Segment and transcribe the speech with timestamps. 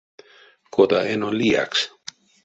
[0.73, 1.79] Кода эно лиякс?